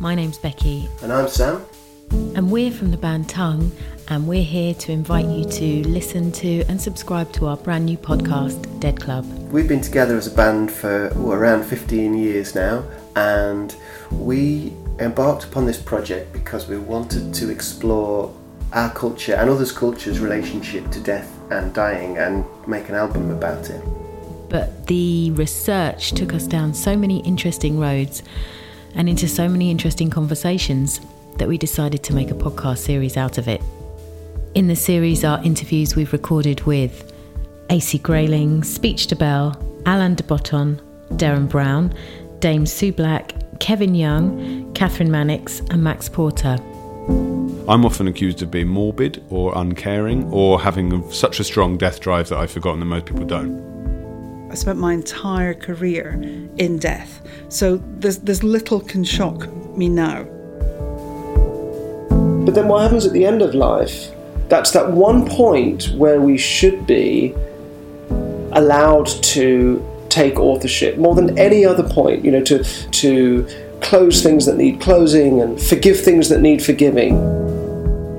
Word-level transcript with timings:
My 0.00 0.14
name's 0.14 0.38
Becky. 0.38 0.88
And 1.02 1.12
I'm 1.12 1.26
Sam. 1.26 1.64
And 2.12 2.52
we're 2.52 2.70
from 2.70 2.92
the 2.92 2.96
band 2.96 3.28
Tunng, 3.28 3.72
and 4.06 4.28
we're 4.28 4.44
here 4.44 4.72
to 4.74 4.92
invite 4.92 5.26
you 5.26 5.44
to 5.44 5.88
listen 5.88 6.30
to 6.32 6.62
and 6.68 6.80
subscribe 6.80 7.32
to 7.32 7.46
our 7.46 7.56
brand 7.56 7.86
new 7.86 7.96
podcast, 7.96 8.78
Dead 8.78 9.00
Club. 9.00 9.24
We've 9.50 9.66
been 9.66 9.80
together 9.80 10.16
as 10.16 10.28
a 10.28 10.30
band 10.30 10.70
for 10.70 11.08
around 11.16 11.64
15 11.64 12.14
years 12.14 12.54
now, 12.54 12.84
and 13.16 13.74
we 14.12 14.72
embarked 15.00 15.42
upon 15.42 15.66
this 15.66 15.82
project 15.82 16.32
because 16.32 16.68
we 16.68 16.78
wanted 16.78 17.34
to 17.34 17.50
explore 17.50 18.32
our 18.74 18.90
culture 18.92 19.34
and 19.34 19.50
others' 19.50 19.72
cultures' 19.72 20.20
relationship 20.20 20.88
to 20.92 21.00
death 21.00 21.36
and 21.50 21.74
dying 21.74 22.18
and 22.18 22.44
make 22.68 22.88
an 22.88 22.94
album 22.94 23.32
about 23.32 23.68
it. 23.68 23.82
But 24.48 24.86
the 24.86 25.32
research 25.32 26.12
took 26.12 26.32
us 26.32 26.46
down 26.46 26.72
so 26.72 26.96
many 26.96 27.18
interesting 27.22 27.80
roads 27.80 28.22
and 28.94 29.08
into 29.08 29.28
so 29.28 29.48
many 29.48 29.70
interesting 29.70 30.10
conversations 30.10 31.00
that 31.38 31.48
we 31.48 31.58
decided 31.58 32.02
to 32.02 32.14
make 32.14 32.30
a 32.30 32.34
podcast 32.34 32.78
series 32.78 33.16
out 33.16 33.38
of 33.38 33.48
it. 33.48 33.62
In 34.54 34.66
the 34.66 34.76
series 34.76 35.24
are 35.24 35.42
interviews 35.44 35.94
we've 35.94 36.12
recorded 36.12 36.62
with 36.62 37.12
AC 37.70 37.98
Grayling, 37.98 38.64
Speech 38.64 39.06
to 39.08 39.16
Bell, 39.16 39.56
Alain 39.86 40.14
de 40.14 40.22
Botton, 40.24 40.80
Derren 41.12 41.48
Brown, 41.48 41.94
Dame 42.40 42.66
Sue 42.66 42.92
Black, 42.92 43.34
Kevin 43.60 43.94
Young, 43.94 44.72
Kathryn 44.74 45.08
Mannix, 45.08 45.60
and 45.70 45.82
Max 45.82 46.08
Porter. 46.08 46.56
I'm 47.68 47.84
often 47.84 48.08
accused 48.08 48.40
of 48.42 48.50
being 48.50 48.68
morbid 48.68 49.22
or 49.28 49.52
uncaring 49.56 50.24
or 50.32 50.60
having 50.60 51.10
such 51.12 51.38
a 51.38 51.44
strong 51.44 51.76
death 51.76 52.00
drive 52.00 52.28
that 52.30 52.38
I've 52.38 52.50
forgotten 52.50 52.80
that 52.80 52.86
most 52.86 53.04
people 53.04 53.26
don't. 53.26 53.77
I 54.50 54.54
spent 54.54 54.78
my 54.78 54.94
entire 54.94 55.52
career 55.54 56.12
in 56.56 56.78
death, 56.78 57.20
so 57.48 57.82
there's, 57.98 58.18
there's 58.18 58.42
little 58.42 58.80
can 58.80 59.04
shock 59.04 59.46
me 59.76 59.88
now. 59.88 60.24
But 62.44 62.54
then 62.54 62.66
what 62.68 62.80
happens 62.80 63.04
at 63.04 63.12
the 63.12 63.26
end 63.26 63.42
of 63.42 63.54
life? 63.54 64.10
That's 64.48 64.70
that 64.70 64.90
one 64.90 65.28
point 65.28 65.90
where 65.96 66.20
we 66.20 66.38
should 66.38 66.86
be 66.86 67.34
allowed 68.52 69.06
to 69.06 69.84
take 70.08 70.38
authorship 70.38 70.96
more 70.96 71.14
than 71.14 71.38
any 71.38 71.66
other 71.66 71.86
point, 71.86 72.24
you 72.24 72.30
know, 72.30 72.42
to, 72.44 72.64
to 72.64 73.46
close 73.82 74.22
things 74.22 74.46
that 74.46 74.56
need 74.56 74.80
closing 74.80 75.42
and 75.42 75.60
forgive 75.60 76.00
things 76.00 76.30
that 76.30 76.40
need 76.40 76.62
forgiving. 76.64 77.16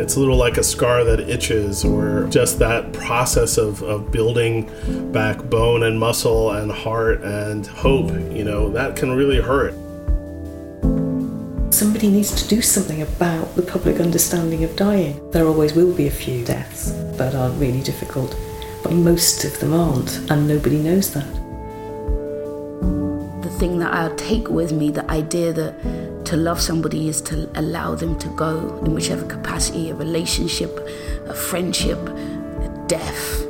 It's 0.00 0.16
a 0.16 0.20
little 0.20 0.36
like 0.36 0.56
a 0.56 0.62
scar 0.64 1.04
that 1.04 1.20
itches, 1.20 1.84
or 1.84 2.26
just 2.30 2.58
that 2.58 2.92
process 2.94 3.58
of, 3.58 3.82
of 3.82 4.10
building 4.10 4.70
back 5.12 5.38
bone 5.50 5.82
and 5.82 6.00
muscle 6.00 6.52
and 6.52 6.72
heart 6.72 7.20
and 7.22 7.66
hope, 7.66 8.10
you 8.32 8.42
know, 8.42 8.70
that 8.70 8.96
can 8.96 9.12
really 9.12 9.40
hurt. 9.40 9.74
Somebody 11.72 12.08
needs 12.08 12.42
to 12.42 12.48
do 12.48 12.62
something 12.62 13.02
about 13.02 13.54
the 13.56 13.62
public 13.62 14.00
understanding 14.00 14.64
of 14.64 14.74
dying. 14.74 15.30
There 15.32 15.46
always 15.46 15.74
will 15.74 15.94
be 15.94 16.06
a 16.06 16.10
few 16.10 16.44
deaths 16.46 16.92
that 17.18 17.34
are 17.34 17.50
really 17.50 17.82
difficult, 17.82 18.34
but 18.82 18.92
most 18.92 19.44
of 19.44 19.60
them 19.60 19.74
aren't, 19.74 20.30
and 20.30 20.48
nobody 20.48 20.78
knows 20.78 21.12
that. 21.12 21.39
The 23.60 23.66
thing 23.66 23.78
that 23.80 23.92
I'll 23.92 24.16
take 24.16 24.48
with 24.48 24.72
me, 24.72 24.90
the 24.90 25.04
idea 25.10 25.52
that 25.52 26.24
to 26.24 26.36
love 26.38 26.62
somebody 26.62 27.08
is 27.08 27.20
to 27.20 27.46
allow 27.56 27.94
them 27.94 28.18
to 28.20 28.28
go 28.28 28.80
in 28.86 28.94
whichever 28.94 29.26
capacity 29.26 29.90
a 29.90 29.94
relationship, 29.94 30.74
a 31.26 31.34
friendship, 31.34 31.98
a 31.98 32.84
death 32.86 33.44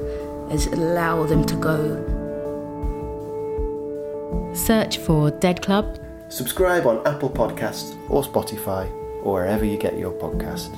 is 0.51 0.67
allow 0.67 1.27
them 1.27 1.45
to 1.45 1.55
go. 1.55 2.03
Search 4.53 4.99
for 4.99 5.31
Dead 5.31 5.63
Club 5.63 5.97
Subscribe 6.29 6.89
on 6.89 7.07
Apple 7.07 7.31
Podcasts 7.31 7.97
or 8.11 8.25
Spotify 8.25 8.91
or 9.23 9.35
wherever 9.35 9.65
you 9.65 9.77
get 9.77 9.97
your 9.97 10.11
podcasts. 10.11 10.77